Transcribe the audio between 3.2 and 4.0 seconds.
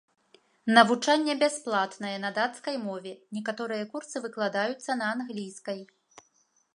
некаторыя